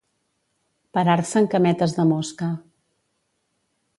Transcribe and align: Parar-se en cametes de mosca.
Parar-se 0.97 1.43
en 1.43 1.49
cametes 1.51 1.95
de 1.99 2.07
mosca. 2.13 2.51